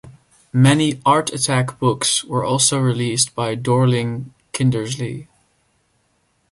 [0.51, 5.27] Many "Art Attack" books were also released by Dorling Kindersley.